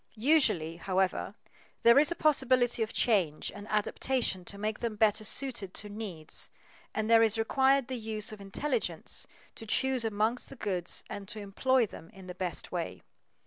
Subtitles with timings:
[0.15, 1.35] Usually, however,
[1.83, 6.49] there is a possibility of change and adaptation to make them better suited to needs,
[6.91, 11.39] and there is required the use of intelligence to choose among the goods and to
[11.39, 13.03] employ them in the best way.